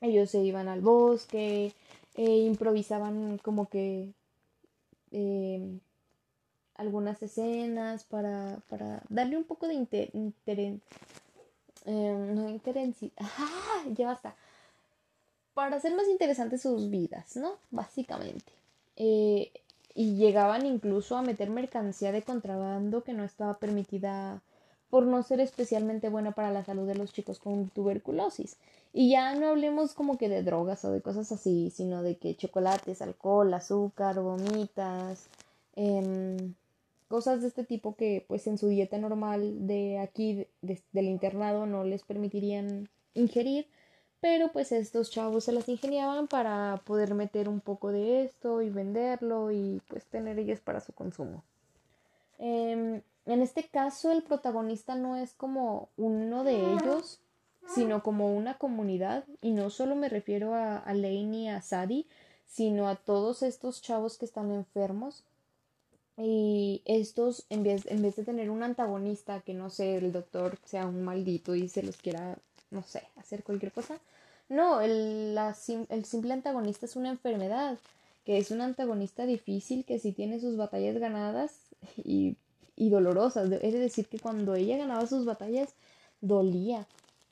Ellos 0.01 0.31
se 0.31 0.39
iban 0.45 0.69
al 0.69 0.81
bosque, 0.81 1.73
e 2.15 2.37
improvisaban 2.39 3.39
como 3.39 3.69
que 3.69 4.13
eh, 5.11 5.81
algunas 6.77 7.23
escenas 7.23 8.05
para, 8.05 8.59
para 8.69 9.03
darle 9.09 9.37
un 9.37 9.45
poco 9.45 9.69
de 9.69 9.75
interés. 9.75 10.81
Eh, 11.87 12.33
no 12.35 12.49
interés. 12.49 12.97
¡Ah! 13.19 13.85
Ya 13.97 14.07
basta. 14.07 14.35
Para 15.55 15.77
hacer 15.77 15.95
más 15.95 16.09
interesantes 16.09 16.63
sus 16.63 16.91
vidas, 16.91 17.37
¿no? 17.37 17.53
Básicamente. 17.71 18.53
Eh, 18.97 19.53
y 19.95 20.17
llegaban 20.17 20.67
incluso 20.67 21.17
a 21.17 21.23
meter 21.23 21.51
mercancía 21.51 22.11
de 22.11 22.23
contrabando 22.23 23.05
que 23.05 23.13
no 23.13 23.25
estaba 23.25 23.59
permitida 23.59 24.41
por 24.91 25.05
no 25.05 25.23
ser 25.23 25.41
especialmente 25.41 26.09
buena 26.09 26.33
para 26.33 26.53
la 26.53 26.65
salud 26.65 26.87
de 26.87 26.95
los 26.95 27.13
chicos 27.13 27.39
con 27.39 27.69
tuberculosis. 27.71 28.57
Y 28.93 29.11
ya 29.11 29.35
no 29.35 29.49
hablemos 29.49 29.93
como 29.93 30.19
que 30.19 30.29
de 30.29 30.43
drogas 30.43 30.85
o 30.85 30.93
de 30.93 31.01
cosas 31.03 31.31
así, 31.33 31.71
sino 31.71 32.03
de 32.03 32.17
que 32.17 32.37
chocolates, 32.37 33.03
alcohol, 33.03 33.53
azúcar, 33.55 34.21
gomitas, 34.21 35.27
em, 35.75 36.55
cosas 37.15 37.43
de 37.43 37.47
este 37.47 37.63
tipo 37.63 37.95
que 37.95 38.25
pues 38.27 38.45
en 38.49 38.59
su 38.59 38.67
dieta 38.67 38.99
normal 38.99 39.69
de 39.69 40.01
aquí 40.01 40.49
del 40.61 41.05
internado 41.05 41.65
no 41.65 41.85
les 41.85 42.03
permitirían 42.03 42.89
ingerir, 43.15 43.69
pero 44.19 44.51
pues 44.51 44.73
estos 44.73 45.13
chavos 45.13 45.45
se 45.45 45.53
las 45.53 45.69
ingeniaban 45.69 46.27
para 46.27 46.83
poder 46.85 47.15
meter 47.15 47.49
un 47.49 47.61
poco 47.61 47.93
de 47.93 48.25
esto 48.25 48.63
y 48.63 48.69
venderlo 48.69 49.53
y 49.53 49.81
pues 49.87 50.07
tener 50.07 50.41
ellos 50.41 50.59
para 50.59 50.81
su 50.81 50.93
consumo. 50.93 51.45
Em, 52.39 53.01
en 53.27 53.43
este 53.43 53.63
caso 53.63 54.11
el 54.11 54.25
protagonista 54.25 54.97
no 54.97 55.15
es 55.15 55.35
como 55.35 55.91
uno 55.97 56.43
de 56.43 56.57
ellos, 56.73 57.21
sino 57.77 58.03
como 58.03 58.35
una 58.35 58.59
comunidad 58.59 59.25
y 59.41 59.53
no 59.53 59.71
solo 59.71 59.95
me 59.95 60.09
refiero 60.09 60.55
a, 60.55 60.79
a 60.79 60.95
Lane 60.95 61.37
y 61.37 61.49
a 61.49 61.63
Sadie, 61.63 62.09
sino 62.45 62.89
a 62.89 62.97
todos 62.97 63.45
estos 63.45 63.83
chavos 63.83 64.19
que 64.19 64.25
están 64.25 64.51
enfermos 64.51 65.25
y 66.17 66.83
estos, 66.85 67.45
en 67.51 67.63
vez, 67.65 67.87
en 67.87 68.03
vez 68.03 68.17
de 68.17 68.25
tener 68.25 68.51
un 68.51 68.63
antagonista, 68.63 69.41
que 69.41 69.55
no 69.55 69.71
sé, 69.71 69.97
el 69.97 70.13
doctor 70.13 70.59
sea 70.65 70.87
un 70.87 71.03
maldito 71.03 71.55
y 71.55 71.69
se 71.69 71.83
los 71.83 71.97
quiera, 71.97 72.39
no 72.71 72.83
sé, 72.83 73.03
hacer 73.17 73.43
cualquier 73.43 73.73
cosa, 73.73 73.99
no, 74.49 74.81
el, 74.81 75.35
la, 75.35 75.57
el 75.89 76.05
simple 76.05 76.33
antagonista 76.33 76.87
es 76.87 76.97
una 76.97 77.11
enfermedad, 77.11 77.79
que 78.25 78.39
es 78.39 78.51
un 78.51 78.61
antagonista 78.61 79.27
difícil, 79.27 79.85
que 79.85 79.99
si 79.99 80.13
tiene 80.13 80.41
sus 80.41 80.57
batallas 80.57 80.99
ganadas 80.99 81.53
y, 81.97 82.37
y 82.77 82.91
dolorosas, 82.91 83.51
es 83.51 83.73
decir, 83.75 84.07
que 84.07 84.19
cuando 84.21 84.55
ella 84.55 84.77
ganaba 84.77 85.07
sus 85.07 85.25
batallas, 85.25 85.75
dolía, 86.21 86.87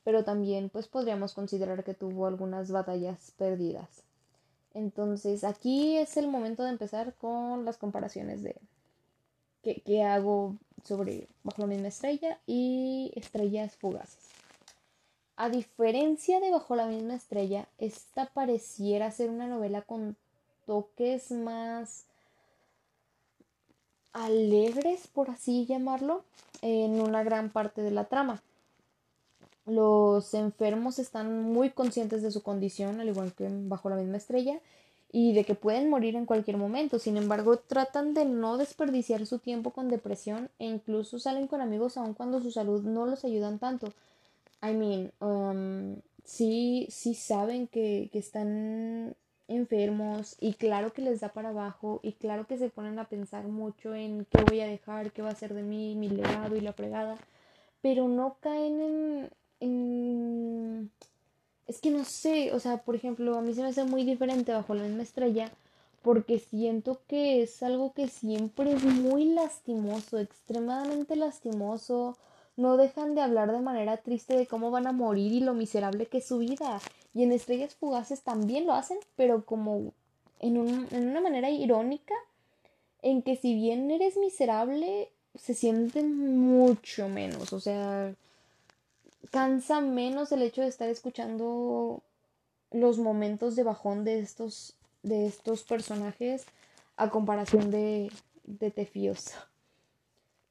pero 0.04 0.24
también 0.24 0.68
pues 0.70 0.88
podríamos 0.88 1.34
considerar 1.34 1.84
que 1.84 1.94
tuvo 1.94 2.26
algunas 2.26 2.70
batallas 2.70 3.32
perdidas. 3.38 4.02
Entonces 4.74 5.44
aquí 5.44 5.98
es 5.98 6.16
el 6.16 6.28
momento 6.28 6.64
de 6.64 6.70
empezar 6.70 7.14
con 7.14 7.64
las 7.64 7.76
comparaciones 7.76 8.42
de 8.42 8.56
que, 9.62 10.02
hago 10.02 10.56
sobre 10.84 11.28
Bajo 11.44 11.62
la 11.62 11.68
misma 11.68 11.88
estrella 11.88 12.40
y 12.46 13.12
Estrellas 13.14 13.76
fugaces. 13.76 14.28
A 15.36 15.48
diferencia 15.48 16.40
de 16.40 16.50
Bajo 16.50 16.76
la 16.76 16.86
misma 16.86 17.14
estrella, 17.14 17.68
esta 17.78 18.26
pareciera 18.26 19.10
ser 19.10 19.30
una 19.30 19.46
novela 19.46 19.82
con 19.82 20.16
toques 20.66 21.30
más 21.30 22.06
alegres, 24.12 25.06
por 25.08 25.30
así 25.30 25.66
llamarlo, 25.66 26.24
en 26.60 27.00
una 27.00 27.24
gran 27.24 27.50
parte 27.50 27.82
de 27.82 27.90
la 27.90 28.04
trama. 28.04 28.42
Los 29.64 30.34
enfermos 30.34 30.98
están 30.98 31.42
muy 31.52 31.70
conscientes 31.70 32.22
de 32.22 32.30
su 32.30 32.42
condición, 32.42 33.00
al 33.00 33.08
igual 33.08 33.32
que 33.32 33.48
bajo 33.48 33.88
la 33.88 33.96
misma 33.96 34.16
estrella, 34.16 34.60
y 35.12 35.34
de 35.34 35.44
que 35.44 35.54
pueden 35.54 35.90
morir 35.90 36.16
en 36.16 36.26
cualquier 36.26 36.56
momento. 36.56 36.98
Sin 36.98 37.16
embargo, 37.16 37.58
tratan 37.58 38.14
de 38.14 38.24
no 38.24 38.56
desperdiciar 38.56 39.26
su 39.26 39.38
tiempo 39.38 39.70
con 39.72 39.88
depresión 39.88 40.50
e 40.58 40.66
incluso 40.66 41.18
salen 41.18 41.46
con 41.46 41.60
amigos 41.60 41.96
aun 41.96 42.14
cuando 42.14 42.40
su 42.40 42.50
salud 42.50 42.82
no 42.82 43.06
los 43.06 43.24
ayudan 43.24 43.58
tanto. 43.58 43.92
I 44.62 44.72
mean, 44.72 45.12
um, 45.20 46.00
sí, 46.24 46.86
sí 46.90 47.14
saben 47.14 47.66
que, 47.68 48.08
que 48.12 48.18
están 48.18 49.14
enfermos 49.48 50.36
y 50.40 50.54
claro 50.54 50.92
que 50.94 51.02
les 51.02 51.20
da 51.20 51.28
para 51.28 51.50
abajo 51.50 52.00
y 52.02 52.12
claro 52.14 52.46
que 52.46 52.56
se 52.56 52.70
ponen 52.70 52.98
a 52.98 53.08
pensar 53.08 53.46
mucho 53.48 53.94
en 53.94 54.24
qué 54.24 54.42
voy 54.48 54.60
a 54.60 54.66
dejar, 54.66 55.12
qué 55.12 55.20
va 55.20 55.30
a 55.30 55.34
ser 55.34 55.52
de 55.52 55.62
mí, 55.62 55.94
mi 55.94 56.08
legado 56.08 56.56
y 56.56 56.60
la 56.60 56.72
fregada, 56.72 57.18
pero 57.82 58.08
no 58.08 58.38
caen 58.40 58.80
en 58.80 59.30
Mm, 59.62 60.88
es 61.72 61.80
que 61.80 61.90
no 61.90 62.04
sé, 62.04 62.52
o 62.52 62.60
sea, 62.60 62.82
por 62.82 62.94
ejemplo, 62.94 63.34
a 63.34 63.40
mí 63.40 63.54
se 63.54 63.62
me 63.62 63.68
hace 63.68 63.84
muy 63.84 64.04
diferente 64.04 64.52
bajo 64.52 64.74
la 64.74 64.82
misma 64.82 65.02
estrella 65.02 65.50
porque 66.02 66.38
siento 66.38 67.00
que 67.06 67.42
es 67.42 67.62
algo 67.62 67.94
que 67.94 68.08
siempre 68.08 68.72
es 68.72 68.84
muy 68.84 69.24
lastimoso, 69.24 70.18
extremadamente 70.18 71.16
lastimoso. 71.16 72.18
No 72.58 72.76
dejan 72.76 73.14
de 73.14 73.22
hablar 73.22 73.52
de 73.52 73.60
manera 73.60 73.96
triste 73.96 74.36
de 74.36 74.46
cómo 74.46 74.70
van 74.70 74.86
a 74.86 74.92
morir 74.92 75.32
y 75.32 75.40
lo 75.40 75.54
miserable 75.54 76.06
que 76.06 76.18
es 76.18 76.26
su 76.26 76.38
vida. 76.38 76.78
Y 77.14 77.22
en 77.22 77.32
Estrellas 77.32 77.74
Fugaces 77.74 78.22
también 78.22 78.66
lo 78.66 78.74
hacen, 78.74 78.98
pero 79.16 79.46
como 79.46 79.94
en, 80.40 80.58
un, 80.58 80.88
en 80.90 81.08
una 81.08 81.22
manera 81.22 81.48
irónica, 81.48 82.14
en 83.00 83.22
que 83.22 83.36
si 83.36 83.54
bien 83.54 83.90
eres 83.90 84.18
miserable, 84.18 85.08
se 85.34 85.54
sienten 85.54 86.38
mucho 86.38 87.08
menos. 87.08 87.54
O 87.54 87.60
sea, 87.60 88.14
cansa 89.30 89.80
menos 89.80 90.32
el 90.32 90.42
hecho 90.42 90.62
de 90.62 90.68
estar 90.68 90.88
escuchando 90.88 92.02
los 92.70 92.98
momentos 92.98 93.56
de 93.56 93.62
bajón 93.62 94.04
de 94.04 94.20
estos, 94.20 94.76
de 95.02 95.26
estos 95.26 95.64
personajes 95.64 96.46
a 96.96 97.10
comparación 97.10 97.70
de, 97.70 98.10
de. 98.44 98.72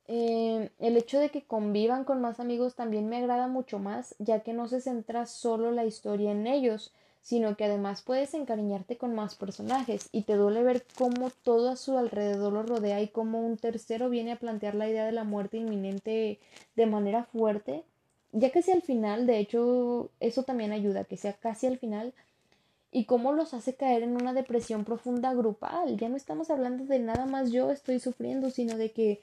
Eh, 0.08 0.70
el 0.80 0.98
hecho 0.98 1.20
de 1.20 1.30
que 1.30 1.44
convivan 1.44 2.04
con 2.04 2.22
más 2.22 2.40
amigos 2.40 2.76
también 2.76 3.08
me 3.08 3.18
agrada 3.18 3.48
mucho 3.48 3.80
más, 3.80 4.16
ya 4.20 4.42
que 4.42 4.54
no 4.54 4.68
se 4.68 4.82
centra 4.82 5.26
solo 5.26 5.72
la 5.72 5.86
historia 5.86 6.32
en 6.32 6.48
ellos, 6.48 6.92
sino 7.22 7.56
que 7.56 7.66
además 7.66 8.02
puedes 8.02 8.34
encariñarte 8.34 8.98
con 8.98 9.14
más 9.14 9.36
personajes 9.36 10.10
y 10.12 10.24
te 10.24 10.36
duele 10.36 10.64
ver 10.64 10.86
cómo 10.98 11.30
todo 11.44 11.70
a 11.70 11.76
su 11.76 11.98
alrededor 11.98 12.52
lo 12.52 12.64
rodea 12.64 13.02
y 13.02 13.08
cómo 13.08 13.46
un 13.46 13.58
tercero 13.58 14.10
viene 14.10 14.34
a 14.34 14.40
plantear 14.40 14.76
la 14.76 14.90
idea 14.90 15.06
de 15.06 15.12
la 15.12 15.24
muerte 15.24 15.58
inminente 15.58 16.40
de 16.76 16.86
manera 16.88 17.24
fuerte 17.26 17.86
ya 18.32 18.52
sea 18.62 18.76
al 18.76 18.82
final, 18.82 19.28
de 19.28 19.40
hecho, 19.40 20.10
eso 20.20 20.44
también 20.44 20.72
ayuda, 20.72 21.04
que 21.04 21.18
sea 21.18 21.34
casi 21.34 21.68
al 21.68 21.78
final, 21.78 22.14
y 22.92 23.06
cómo 23.06 23.32
los 23.32 23.54
hace 23.54 23.76
caer 23.76 24.04
en 24.04 24.16
una 24.16 24.34
depresión 24.34 24.84
profunda 24.84 25.34
grupal. 25.34 25.98
Ya 25.98 26.10
no 26.10 26.18
estamos 26.18 26.50
hablando 26.50 26.86
de 26.86 27.00
nada 27.00 27.26
más 27.26 27.52
yo 27.52 27.72
estoy 27.72 28.00
sufriendo, 28.00 28.50
sino 28.50 28.78
de 28.78 28.92
que 28.92 29.22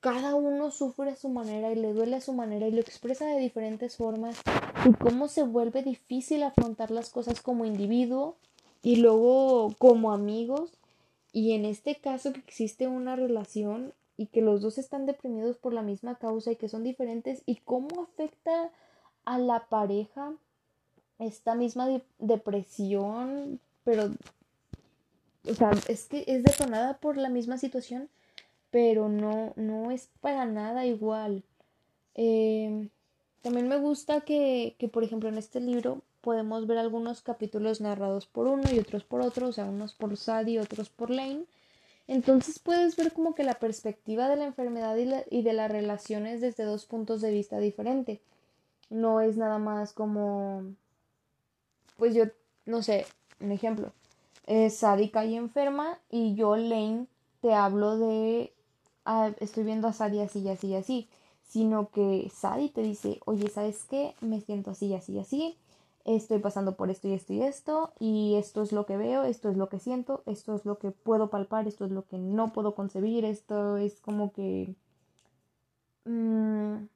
cada 0.00 0.34
uno 0.34 0.70
sufre 0.70 1.10
a 1.10 1.16
su 1.16 1.28
manera 1.28 1.72
y 1.72 1.76
le 1.76 1.92
duele 1.92 2.16
a 2.16 2.20
su 2.20 2.32
manera 2.32 2.68
y 2.68 2.72
lo 2.72 2.80
expresa 2.80 3.26
de 3.26 3.40
diferentes 3.40 3.96
formas 3.96 4.36
y 4.84 4.92
cómo 4.92 5.28
se 5.28 5.42
vuelve 5.42 5.82
difícil 5.82 6.42
afrontar 6.42 6.90
las 6.90 7.10
cosas 7.10 7.40
como 7.40 7.64
individuo 7.64 8.36
y 8.82 8.96
luego 8.96 9.74
como 9.78 10.12
amigos 10.12 10.70
y 11.32 11.52
en 11.52 11.64
este 11.64 11.96
caso 11.96 12.32
que 12.32 12.40
existe 12.40 12.86
una 12.86 13.16
relación 13.16 13.92
y 14.18 14.26
que 14.26 14.42
los 14.42 14.60
dos 14.60 14.76
están 14.76 15.06
deprimidos 15.06 15.56
por 15.56 15.72
la 15.72 15.80
misma 15.80 16.18
causa 16.18 16.50
y 16.50 16.56
que 16.56 16.68
son 16.68 16.82
diferentes 16.82 17.42
y 17.46 17.56
cómo 17.56 18.02
afecta 18.02 18.70
a 19.24 19.38
la 19.38 19.68
pareja 19.68 20.34
esta 21.20 21.54
misma 21.54 21.88
depresión, 22.18 23.60
pero, 23.84 24.10
o 25.48 25.54
sea, 25.54 25.70
es 25.88 26.06
que 26.08 26.24
es 26.26 26.42
detonada 26.42 26.98
por 26.98 27.16
la 27.16 27.28
misma 27.28 27.58
situación, 27.58 28.08
pero 28.70 29.08
no, 29.08 29.52
no 29.54 29.92
es 29.92 30.10
para 30.20 30.46
nada 30.46 30.84
igual. 30.84 31.44
Em, 32.14 32.90
también 33.42 33.68
me 33.68 33.78
gusta 33.78 34.22
que, 34.22 34.74
que, 34.78 34.88
por 34.88 35.04
ejemplo, 35.04 35.28
en 35.28 35.38
este 35.38 35.60
libro 35.60 36.02
podemos 36.22 36.66
ver 36.66 36.78
algunos 36.78 37.22
capítulos 37.22 37.80
narrados 37.80 38.26
por 38.26 38.48
uno 38.48 38.64
y 38.72 38.80
otros 38.80 39.04
por 39.04 39.20
otro, 39.20 39.46
o 39.46 39.52
sea, 39.52 39.66
unos 39.66 39.94
por 39.94 40.16
Sadie 40.16 40.54
y 40.54 40.58
otros 40.58 40.90
por 40.90 41.10
Lane 41.10 41.44
entonces 42.08 42.58
puedes 42.58 42.96
ver 42.96 43.12
como 43.12 43.34
que 43.34 43.44
la 43.44 43.54
perspectiva 43.54 44.28
de 44.28 44.36
la 44.36 44.46
enfermedad 44.46 44.96
y, 45.30 45.42
de 45.42 45.52
las 45.52 45.70
relaciones 45.70 46.40
desde 46.40 46.64
dos 46.64 46.86
puntos 46.86 47.20
de 47.20 47.30
vista 47.30 47.58
diferentes. 47.58 48.20
No 48.90 49.20
es 49.20 49.36
nada 49.36 49.58
más 49.58 49.92
como, 49.92 50.62
pues 51.98 52.14
yo, 52.14 52.24
no 52.64 52.82
sé, 52.82 53.06
un 53.40 53.52
ejemplo. 53.52 53.92
Eh, 54.46 54.70
Sadie 54.70 55.10
cae 55.10 55.36
enferma 55.36 55.98
y 56.10 56.34
yo, 56.34 56.56
Lane, 56.56 57.06
te 57.42 57.52
hablo 57.52 57.98
de, 57.98 58.54
ah, 59.04 59.30
estoy 59.40 59.64
viendo 59.64 59.86
a 59.86 59.92
Sadie 59.92 60.22
así 60.22 60.40
y 60.40 60.48
así 60.48 60.68
y 60.68 60.74
así. 60.76 61.08
Sino 61.46 61.90
que 61.90 62.30
Sadie 62.34 62.70
te 62.70 62.82
dice, 62.82 63.20
oye, 63.26 63.50
¿sabes 63.50 63.84
qué? 63.84 64.14
Me 64.22 64.40
siento 64.40 64.70
así 64.70 64.86
y 64.86 64.94
así 64.94 65.12
y 65.12 65.18
así 65.18 65.56
estoy 66.04 66.38
pasando 66.38 66.76
por 66.76 66.90
esto 66.90 67.08
y 67.08 67.12
esto 67.12 67.32
y 67.32 67.42
esto, 67.42 67.92
y 67.98 68.34
esto 68.36 68.62
es 68.62 68.72
lo 68.72 68.86
que 68.86 68.96
veo, 68.96 69.24
esto 69.24 69.48
es 69.50 69.56
lo 69.56 69.68
que 69.68 69.78
siento, 69.78 70.22
esto 70.26 70.54
es 70.54 70.64
lo 70.64 70.78
que 70.78 70.90
puedo 70.90 71.30
palpar, 71.30 71.68
esto 71.68 71.84
es 71.84 71.90
lo 71.90 72.06
que 72.06 72.18
no 72.18 72.52
puedo 72.52 72.74
concebir, 72.74 73.24
esto 73.24 73.76
es 73.76 74.00
como 74.00 74.32
que... 74.32 74.74
Mm, 76.04 76.86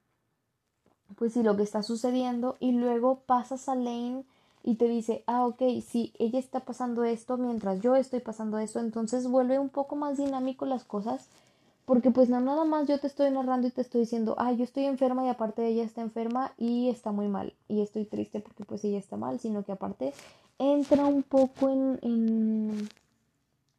pues 1.16 1.35
sí, 1.35 1.42
lo 1.42 1.56
que 1.56 1.62
está 1.62 1.82
sucediendo, 1.82 2.56
y 2.59 2.73
luego 2.73 3.21
pasas 3.26 3.68
a 3.68 3.75
Lane 3.75 4.25
y 4.62 4.76
te 4.76 4.87
dice, 4.88 5.25
ah, 5.26 5.44
ok, 5.47 5.62
si 5.87 6.12
ella 6.18 6.38
está 6.38 6.61
pasando 6.61 7.04
esto 7.04 7.37
mientras 7.37 7.80
yo 7.80 7.97
estoy 7.97 8.21
pasando 8.21 8.59
esto, 8.59 8.80
entonces 8.80 9.26
vuelve 9.28 9.59
un 9.59 9.68
poco 9.68 9.97
más 9.97 10.16
dinámico 10.16 10.66
las 10.66 10.85
cosas 10.85 11.28
porque 11.84 12.10
pues 12.10 12.28
no, 12.28 12.40
nada 12.40 12.64
más 12.64 12.86
yo 12.86 12.98
te 12.98 13.06
estoy 13.06 13.30
narrando 13.30 13.66
y 13.66 13.70
te 13.70 13.80
estoy 13.80 14.02
diciendo, 14.02 14.34
ay, 14.38 14.56
yo 14.56 14.64
estoy 14.64 14.84
enferma 14.84 15.24
y 15.24 15.28
aparte 15.28 15.66
ella 15.66 15.82
está 15.82 16.00
enferma 16.00 16.52
y 16.56 16.88
está 16.88 17.12
muy 17.12 17.28
mal. 17.28 17.54
Y 17.68 17.82
estoy 17.82 18.04
triste 18.04 18.40
porque 18.40 18.64
pues 18.64 18.84
ella 18.84 18.98
está 18.98 19.16
mal, 19.16 19.40
sino 19.40 19.64
que 19.64 19.72
aparte 19.72 20.12
entra 20.58 21.06
un 21.06 21.22
poco 21.22 21.70
en, 21.70 21.98
en, 22.02 22.88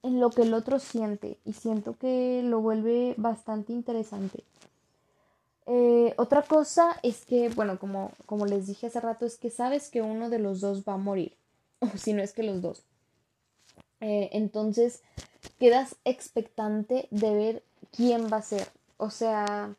en 0.04 0.20
lo 0.20 0.30
que 0.30 0.42
el 0.42 0.54
otro 0.54 0.80
siente 0.80 1.38
y 1.46 1.54
siento 1.54 1.98
que 1.98 2.42
lo 2.44 2.60
vuelve 2.62 3.16
bastante 3.18 3.72
interesante. 3.72 4.44
Eh, 5.66 6.14
otra 6.18 6.42
cosa 6.42 7.00
es 7.04 7.26
que, 7.26 7.50
bueno, 7.50 7.80
como, 7.80 8.12
como 8.26 8.46
les 8.46 8.68
dije 8.68 8.88
hace 8.88 9.00
rato, 9.00 9.26
es 9.26 9.38
que 9.38 9.50
sabes 9.50 9.90
que 9.90 10.02
uno 10.02 10.30
de 10.30 10.40
los 10.40 10.60
dos 10.60 10.84
va 10.84 10.94
a 10.94 10.98
morir, 10.98 11.38
o 11.80 11.88
si 11.98 12.14
no 12.14 12.22
es 12.22 12.34
que 12.34 12.44
los 12.44 12.62
dos. 12.62 12.84
Eh, 14.02 14.30
entonces 14.34 15.02
quedas 15.60 15.96
expectante 16.04 17.08
de 17.12 17.34
ver 17.34 17.64
quién 17.96 18.28
va 18.32 18.38
a 18.38 18.42
ser. 18.42 18.68
O 18.98 19.10
sea, 19.10 19.74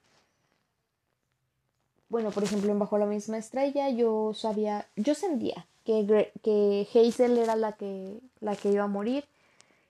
bueno, 2.08 2.30
por 2.30 2.44
ejemplo, 2.44 2.70
en 2.70 2.78
Bajo 2.78 2.98
la 2.98 3.06
misma 3.06 3.38
estrella 3.38 3.88
yo 3.90 4.32
sabía, 4.34 4.86
yo 4.96 5.14
sentía 5.14 5.66
que, 5.84 6.30
que 6.42 6.88
Hazel 6.94 7.38
era 7.38 7.56
la 7.56 7.72
que, 7.72 8.20
la 8.40 8.56
que 8.56 8.70
iba 8.70 8.84
a 8.84 8.88
morir. 8.88 9.24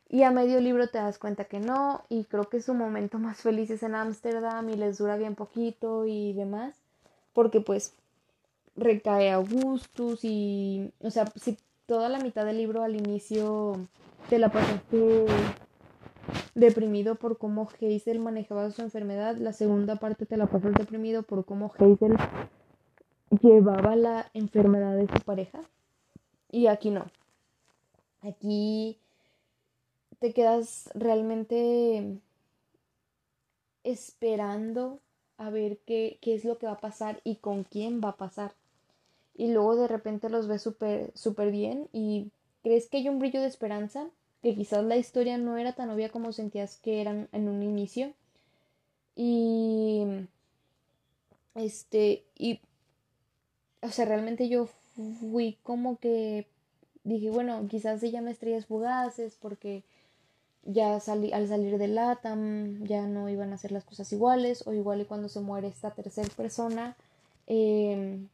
Y 0.09 0.23
a 0.23 0.31
medio 0.31 0.61
libro 0.61 0.87
te 0.89 0.99
das 0.99 1.19
cuenta 1.19 1.45
que 1.47 1.59
no, 1.59 2.03
y 2.09 2.25
creo 2.25 2.49
que 2.49 2.63
su 2.63 2.75
momento 2.75 3.19
más 3.19 3.39
feliz 3.39 3.71
es 3.71 3.83
en 3.83 3.95
Ámsterdam 3.95 4.69
y 4.69 4.77
les 4.77 4.99
dura 4.99 5.17
bien 5.17 5.35
poquito 5.35 6.07
y 6.07 6.33
demás, 6.35 6.77
porque 7.33 7.61
pues 7.61 7.95
recae 8.77 9.33
Augustus 9.33 10.21
y, 10.23 10.93
o 11.01 11.11
sea, 11.11 11.27
si 11.35 11.57
toda 11.87 12.09
la 12.09 12.21
mitad 12.21 12.45
del 12.45 12.59
libro 12.59 12.83
al 12.83 12.95
inicio 12.95 13.89
te 14.29 14.39
la 14.39 14.51
pasaste 14.51 15.27
deprimido 16.55 17.17
por 17.17 17.39
cómo 17.39 17.69
Hazel 17.81 18.19
manejaba 18.21 18.71
su 18.71 18.83
enfermedad, 18.83 19.37
la 19.37 19.53
segunda 19.53 19.97
parte 19.97 20.27
te 20.27 20.37
la 20.37 20.47
pasas 20.47 20.75
deprimido 20.75 21.23
por 21.23 21.45
cómo 21.45 21.73
Hazel 21.79 22.17
llevaba 23.43 23.97
la 23.97 24.31
enfermedad 24.35 24.97
de 24.97 25.09
su 25.09 25.25
pareja. 25.25 25.61
Y 26.51 26.69
aquí 26.69 26.91
no. 26.91 27.07
Aquí 28.23 28.99
te 30.21 30.33
quedas 30.33 30.91
realmente 30.95 32.21
esperando 33.83 35.01
a 35.37 35.51
ver 35.51 35.79
qué, 35.85 36.19
qué, 36.23 36.35
es 36.35 36.45
lo 36.45 36.59
que 36.59 36.67
va 36.67 36.73
a 36.73 36.81
pasar 36.81 37.21
y 37.25 37.37
con 37.37 37.65
quién 37.65 38.01
va 38.03 38.11
a 38.11 38.17
pasar. 38.17 38.53
Y 39.35 39.53
luego 39.53 39.77
de 39.77 39.89
repente 39.89 40.31
los 40.31 40.47
ves 40.47 40.63
súper 40.63 41.11
super 41.15 41.51
bien 41.51 41.89
y 41.93 42.31
crees 42.63 42.89
que 42.89 42.99
hay 42.99 43.09
un 43.09 43.19
brillo 43.19 43.41
de 43.41 43.49
esperanza, 43.49 44.09
que 44.45 44.55
quizás 44.55 44.85
la 44.85 44.99
historia 44.99 45.39
no 45.39 45.57
era 45.57 45.73
tan 45.73 45.89
obvia 45.89 46.11
como 46.11 46.31
sentías 46.31 46.77
que 46.77 47.01
eran 47.01 47.29
en 47.33 47.49
un 47.49 47.63
inicio. 47.63 48.13
Y 49.17 50.05
este, 51.55 52.25
y 52.37 52.61
o 53.81 53.89
sea, 53.89 54.05
realmente 54.05 54.51
yo 54.51 54.69
fui 54.97 55.57
como 55.63 55.97
que 55.97 56.47
dije, 57.05 57.31
bueno, 57.31 57.67
quizás 57.71 58.01
se 58.01 58.11
llama 58.11 58.33
estrellas 58.33 58.67
fugaces 58.67 59.39
porque 59.41 59.83
ya 60.63 61.01
salí, 61.01 61.33
al 61.33 61.49
salir 61.49 61.79
de 61.79 61.89
LATAM 61.89 62.85
ya 62.85 63.07
no 63.07 63.31
iban 63.31 63.51
a 63.51 63.55
hacer 63.55 63.73
las 63.73 63.85
cosas 63.85 64.13
iguales 64.13 64.67
o 64.67 64.75
igual 64.75 65.01
y 65.01 65.07
cuando 65.07 65.31
se 65.31 65.41
muere 65.41 65.69
esta 65.69 65.93
tercera 65.93 66.29
persona 66.37 66.97
em, 67.47 68.29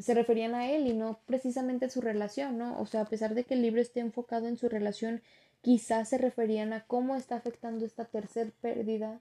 se 0.00 0.14
referían 0.14 0.54
a 0.54 0.70
él 0.70 0.86
y 0.86 0.92
no 0.92 1.18
precisamente 1.26 1.86
a 1.86 1.90
su 1.90 2.00
relación, 2.00 2.58
¿no? 2.58 2.80
O 2.80 2.86
sea, 2.86 3.02
a 3.02 3.04
pesar 3.06 3.34
de 3.34 3.44
que 3.44 3.54
el 3.54 3.62
libro 3.62 3.80
esté 3.80 4.00
enfocado 4.00 4.46
en 4.46 4.56
su 4.56 4.68
relación, 4.68 5.22
quizás 5.62 6.08
se 6.08 6.18
referían 6.18 6.72
a 6.72 6.84
cómo 6.86 7.16
está 7.16 7.36
afectando 7.36 7.84
esta 7.84 8.04
tercera 8.04 8.50
pérdida, 8.60 9.20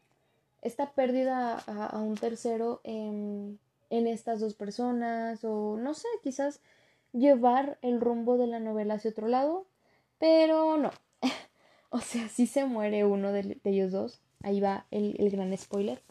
esta 0.62 0.92
pérdida 0.92 1.58
a, 1.68 2.00
un 2.00 2.16
tercero 2.16 2.82
en, 2.84 3.60
estas 3.90 4.40
dos 4.40 4.54
personas 4.54 5.44
o 5.44 5.78
no 5.78 5.94
sé, 5.94 6.08
quizás 6.24 6.62
llevar 7.12 7.78
el 7.82 8.00
rumbo 8.00 8.38
de 8.38 8.48
la 8.48 8.60
novela 8.60 8.96
hacia 8.96 9.12
otro 9.12 9.28
lado, 9.28 9.66
pero 10.20 10.78
no. 10.78 10.92
o 11.90 12.00
sea, 12.00 12.28
sí 12.30 12.48
se 12.48 12.66
muere 12.66 13.06
uno 13.06 13.32
de, 13.32 13.60
ellos 13.64 13.92
dos, 13.92 14.22
ahí 14.42 14.60
va 14.62 14.86
el, 14.92 15.30
gran 15.32 15.56
spoiler, 15.58 16.02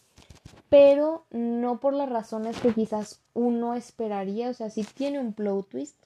pero 0.69 1.25
no 1.31 1.79
por 1.79 1.93
las 1.93 2.09
razones 2.09 2.59
que 2.59 2.73
quizás 2.73 3.21
uno 3.33 3.75
esperaría, 3.75 4.49
o 4.49 4.53
sea, 4.53 4.69
sí 4.69 4.85
tiene 4.95 5.19
un 5.19 5.33
plot 5.33 5.69
twist 5.69 5.97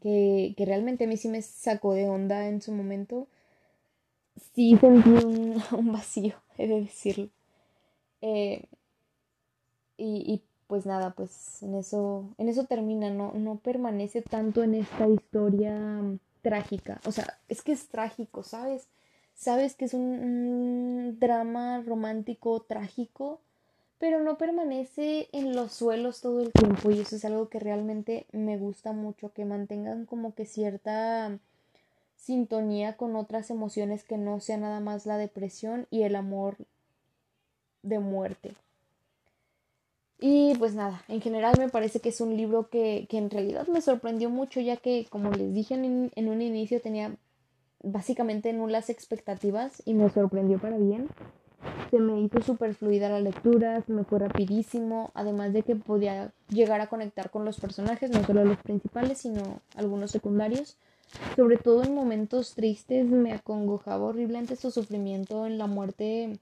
que, 0.00 0.54
que 0.56 0.64
realmente 0.64 1.04
a 1.04 1.06
mí 1.06 1.16
sí 1.16 1.28
me 1.28 1.42
sacó 1.42 1.94
de 1.94 2.08
onda 2.08 2.48
en 2.48 2.60
su 2.62 2.72
momento. 2.72 3.28
Sí 4.54 4.76
sentí 4.80 5.08
un, 5.10 5.62
un 5.78 5.92
vacío, 5.92 6.34
he 6.58 6.66
de 6.66 6.80
decirlo. 6.80 7.28
Eh, 8.22 8.66
y, 9.96 10.42
pues 10.66 10.86
nada, 10.86 11.10
pues 11.10 11.62
en 11.62 11.74
eso, 11.74 12.24
en 12.38 12.48
eso 12.48 12.64
termina, 12.64 13.10
no, 13.10 13.32
no 13.32 13.56
permanece 13.56 14.22
tanto 14.22 14.62
en 14.62 14.74
esta 14.74 15.06
historia 15.08 16.02
trágica. 16.42 17.00
O 17.06 17.12
sea, 17.12 17.38
es 17.48 17.62
que 17.62 17.72
es 17.72 17.88
trágico, 17.88 18.42
¿sabes? 18.42 18.88
Sabes 19.40 19.74
que 19.74 19.86
es 19.86 19.94
un, 19.94 21.16
drama 21.18 21.80
romántico 21.80 22.60
trágico, 22.60 23.40
pero 23.98 24.20
no 24.22 24.36
permanece 24.36 25.30
en 25.32 25.56
los 25.56 25.72
suelos 25.72 26.20
todo 26.20 26.42
el 26.42 26.52
tiempo 26.52 26.90
y 26.90 27.00
eso 27.00 27.16
es 27.16 27.24
algo 27.24 27.48
que 27.48 27.58
realmente 27.58 28.26
me 28.32 28.58
gusta 28.58 28.92
mucho, 28.92 29.32
que 29.32 29.46
mantengan 29.46 30.04
como 30.04 30.34
que 30.34 30.44
cierta 30.44 31.38
sintonía 32.16 32.98
con 32.98 33.16
otras 33.16 33.48
emociones 33.48 34.04
que 34.04 34.18
no 34.18 34.40
sea 34.40 34.58
nada 34.58 34.78
más 34.80 35.06
la 35.06 35.16
depresión 35.16 35.86
y 35.90 36.02
el 36.02 36.16
amor 36.16 36.58
de 37.82 37.98
muerte. 37.98 38.54
Y 40.18 40.54
pues 40.58 40.74
nada, 40.74 41.02
en 41.08 41.22
general 41.22 41.54
me 41.58 41.70
parece 41.70 42.00
que 42.00 42.10
es 42.10 42.20
un 42.20 42.36
libro 42.36 42.68
que, 42.68 43.06
que 43.08 43.16
en 43.16 43.30
realidad 43.30 43.66
me 43.68 43.80
sorprendió 43.80 44.28
mucho 44.28 44.60
ya 44.60 44.76
que, 44.76 45.06
como 45.08 45.30
les 45.30 45.54
dije 45.54 45.76
en, 45.76 46.12
en 46.14 46.28
un 46.28 46.42
inicio, 46.42 46.82
tenía 46.82 47.16
básicamente 47.82 48.52
nulas 48.52 48.90
expectativas 48.90 49.82
y 49.84 49.94
me 49.94 50.10
sorprendió 50.10 50.58
para 50.58 50.78
bien. 50.78 51.08
Se 51.90 51.98
me 51.98 52.20
hizo 52.20 52.40
súper 52.40 52.74
fluida 52.74 53.08
la 53.08 53.20
lectura, 53.20 53.82
se 53.82 53.92
me 53.92 54.04
fue 54.04 54.20
rapidísimo, 54.20 55.10
además 55.14 55.52
de 55.52 55.62
que 55.62 55.76
podía 55.76 56.32
llegar 56.48 56.80
a 56.80 56.86
conectar 56.86 57.30
con 57.30 57.44
los 57.44 57.58
personajes, 57.60 58.10
no 58.10 58.24
solo 58.24 58.44
los 58.44 58.58
principales, 58.58 59.18
sino 59.18 59.60
algunos 59.76 60.10
secundarios. 60.10 60.76
Sobre 61.36 61.56
todo 61.56 61.82
en 61.82 61.94
momentos 61.94 62.54
tristes 62.54 63.06
me 63.06 63.32
acongojaba 63.32 64.06
horriblemente 64.06 64.56
su 64.56 64.70
sufrimiento 64.70 65.46
en 65.46 65.58
la 65.58 65.66
muerte. 65.66 66.38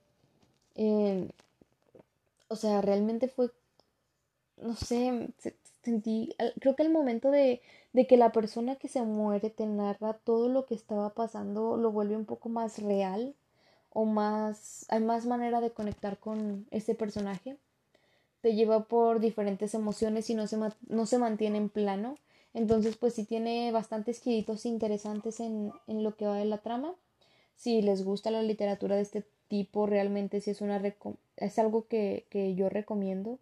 Eh, 0.75 1.31
o 2.49 2.57
sea, 2.57 2.83
realmente 2.83 3.29
fue 3.29 3.51
no 4.63 4.75
sé, 4.75 5.29
sentí, 5.83 6.35
creo 6.61 6.77
que 6.77 6.83
el 6.83 6.91
momento 6.91 7.31
de, 7.31 7.61
de 7.93 8.07
que 8.07 8.17
la 8.17 8.33
persona 8.33 8.77
que 8.77 8.89
se 8.89 9.03
muere 9.03 9.51
te 9.51 9.67
narra 9.67 10.15
todo 10.15 10.49
lo 10.49 10.67
que 10.67 10.75
estaba 10.75 11.11
pasando 11.15 11.77
lo 11.77 11.93
vuelve 11.93 12.17
un 12.17 12.25
poco 12.27 12.49
más 12.49 12.79
real 12.83 13.35
o 13.93 14.05
más, 14.05 14.87
hay 14.91 15.01
más 15.01 15.27
manera 15.27 15.61
de 15.61 15.73
conectar 15.73 16.19
con 16.19 16.67
ese 16.71 16.95
personaje. 16.95 17.57
Te 18.43 18.55
lleva 18.55 18.85
por 18.85 19.21
diferentes 19.21 19.75
emociones 19.75 20.31
y 20.31 20.35
no 20.35 20.47
se, 20.47 20.59
no 20.89 21.07
se 21.07 21.19
mantiene 21.19 21.59
en 21.59 21.69
plano. 21.69 22.17
Entonces, 22.55 22.97
pues 22.97 23.15
sí 23.15 23.25
tiene 23.25 23.73
bastantes 23.73 24.21
giritos 24.21 24.67
interesantes 24.67 25.41
en, 25.41 25.73
en 25.87 26.03
lo 26.05 26.17
que 26.17 26.27
va 26.27 26.37
de 26.37 26.45
la 26.45 26.59
trama. 26.59 26.95
Si 27.57 27.83
les 27.83 28.05
gusta 28.05 28.31
la 28.31 28.43
literatura 28.43 28.97
de 28.97 29.03
este 29.03 29.25
tipo, 29.49 29.87
realmente 29.87 30.41
sí 30.41 30.51
es, 30.51 30.61
una 30.61 30.81
es 31.37 31.59
algo 31.59 31.87
que, 31.89 32.27
que 32.31 32.55
yo 32.55 32.69
recomiendo 32.69 33.39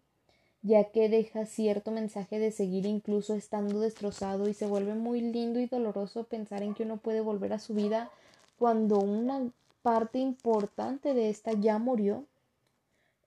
ya 0.61 0.85
que 0.91 1.09
deja 1.09 1.45
cierto 1.45 1.91
mensaje 1.91 2.39
de 2.39 2.51
seguir 2.51 2.85
incluso 2.85 3.35
estando 3.35 3.79
destrozado 3.79 4.49
y 4.49 4.53
se 4.53 4.67
vuelve 4.67 4.95
muy 4.95 5.21
lindo 5.21 5.59
y 5.59 5.67
doloroso 5.67 6.25
pensar 6.25 6.63
en 6.63 6.73
que 6.73 6.83
uno 6.83 6.97
puede 6.97 7.21
volver 7.21 7.53
a 7.53 7.59
su 7.59 7.73
vida 7.73 8.11
cuando 8.57 8.99
una 8.99 9.51
parte 9.81 10.19
importante 10.19 11.13
de 11.13 11.29
esta 11.29 11.53
ya 11.53 11.77
murió. 11.77 12.25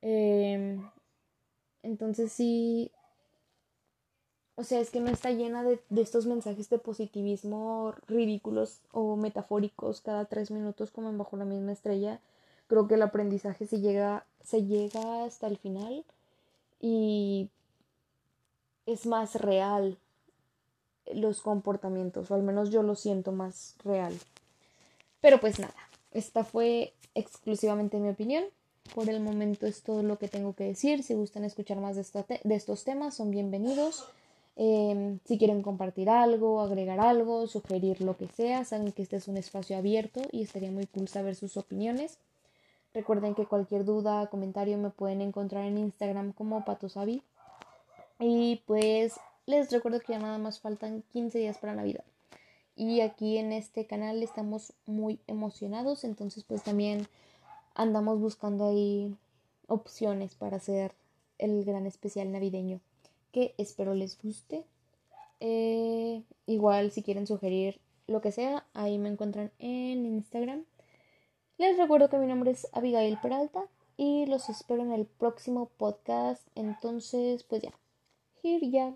Em, 0.03 0.83
entonces 1.83 2.33
sí, 2.33 2.91
o 4.57 4.65
sea, 4.65 4.81
es 4.81 4.91
que 4.91 5.01
no 5.01 5.11
está 5.11 5.31
llena 5.31 5.63
de, 5.63 5.81
de, 5.89 6.03
estos 6.03 6.27
mensajes 6.27 6.69
de 6.69 6.79
positivismo 6.79 7.95
ridículos 8.09 8.81
o 8.93 9.17
metafóricos 9.17 10.01
cada 10.03 10.27
tres 10.27 10.51
minutos 10.51 10.91
como 10.91 11.09
en 11.09 11.19
Bajo 11.19 11.37
la 11.37 11.45
misma 11.47 11.73
estrella. 11.73 12.21
Creo 12.67 12.87
que 12.87 12.95
el 12.95 13.03
aprendizaje 13.03 13.67
se 13.67 13.81
llega, 13.81 14.27
se 14.45 14.65
llega 14.65 15.25
hasta 15.25 15.47
el 15.47 15.57
final 15.59 16.05
y 16.81 17.51
es 18.87 19.07
más 19.07 19.35
real 19.37 19.99
los 21.13 21.41
comportamientos, 21.43 22.31
o 22.31 22.35
al 22.35 22.43
menos 22.43 22.71
yo 22.71 22.83
lo 22.83 22.95
siento 22.95 23.33
más 23.33 23.77
real. 23.85 24.17
Pero 25.21 25.41
pues 25.41 25.59
nada, 25.59 25.75
esta 26.13 26.45
fue 26.45 26.95
exclusivamente 27.15 27.99
mi 27.99 28.09
opinión. 28.09 28.45
Por 28.95 29.09
el 29.09 29.21
momento 29.21 29.67
es 29.67 29.83
todo 29.83 30.03
lo 30.03 30.19
que 30.19 30.29
tengo 30.29 30.55
que 30.55 30.65
decir. 30.65 31.03
Si 31.03 31.15
gustan 31.15 31.45
escuchar 31.45 31.79
más 31.79 31.97
de, 31.97 32.41
de 32.43 32.55
estos 32.55 32.85
temas, 32.85 33.15
son 33.15 33.31
bienvenidos. 33.31 34.07
Em, 34.57 35.21
si 35.25 35.39
quieren 35.39 35.63
compartir 35.63 36.11
algo, 36.11 36.61
agregar 36.61 37.01
algo, 37.01 37.47
sugerir 37.47 38.01
lo 38.01 38.17
que 38.17 38.29
sea, 38.29 38.65
saben 38.65 38.93
que 38.93 39.03
este 39.03 39.17
es 39.17 39.29
un 39.29 39.37
espacio 39.37 39.77
abierto 39.77 40.21
y 40.33 40.43
estaría 40.43 40.71
muy 40.71 40.87
cool 40.87 41.09
saber 41.09 41.35
sus 41.35 41.57
opiniones. 41.57 42.19
Recuerden 42.93 43.35
que 43.35 43.47
cualquier 43.47 43.85
duda, 43.85 44.27
comentario 44.29 44.77
me 44.79 44.91
pueden 44.91 45.21
encontrar 45.21 45.65
en 45.65 45.79
Instagram 45.79 46.33
como 46.33 46.65
patosabi. 46.65 47.23
Y 48.19 48.63
pues 48.67 49.19
les 49.47 49.71
recuerdo 49.71 50.01
que 50.01 50.13
ya 50.13 50.19
nada 50.19 50.39
más 50.39 50.61
faltan 50.61 51.03
15 51.13 51.39
días 51.39 51.59
para 51.59 51.75
Navidad. 51.75 52.05
Y 52.77 53.01
aquí 53.01 53.39
en 53.39 53.53
este 53.53 53.87
canal 53.87 54.23
estamos 54.23 54.73
muy 54.87 55.19
emocionados, 55.27 56.05
entonces 56.05 56.45
pues 56.45 56.63
también 56.63 57.07
andamos 57.75 58.21
buscando 58.21 58.69
ahí 58.69 59.15
opciones 59.67 60.35
para 60.35 60.57
hacer 60.57 60.93
el 61.39 61.65
gran 61.65 61.87
especial 61.87 62.33
navideño 62.33 62.81
que 63.33 63.55
espero 63.59 63.95
les 63.95 64.21
guste. 64.21 64.65
Eh, 65.41 66.23
igual 66.47 66.91
si 66.91 67.03
quieren 67.03 67.27
sugerir 67.27 67.81
lo 68.07 68.21
que 68.21 68.33
sea, 68.33 68.67
ahí 68.75 68.99
me 68.99 69.09
encuentran 69.09 69.53
en 69.59 70.05
Instagram 70.05 70.65
les 71.61 71.77
recuerdo 71.77 72.09
que 72.09 72.17
mi 72.17 72.27
nombre 72.27 72.53
es 72.53 72.67
Abigail 72.73 73.19
Peralta 73.21 73.63
y 73.99 74.25
los 74.25 74.49
espero 74.49 74.81
en 74.81 74.93
el 74.93 75.05
próximo 75.05 75.69
podcast. 75.77 76.49
Entonces, 76.55 77.45
pues 77.45 77.61
ya, 77.61 77.73
here 78.43 78.71
ya. 78.71 78.95